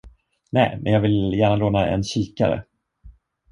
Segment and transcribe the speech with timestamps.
[0.51, 2.63] Nej, men jag vill gärna låna en kikare.